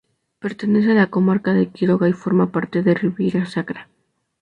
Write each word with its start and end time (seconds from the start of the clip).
Pertenece 0.39 0.93
a 0.93 0.95
la 0.95 1.11
comarca 1.11 1.53
de 1.53 1.69
Quiroga 1.69 2.09
y 2.09 2.13
forma 2.13 2.51
parte 2.51 2.81
de 2.81 2.93
la 2.95 2.99
Ribeira 2.99 3.45
Sacra. 3.45 3.87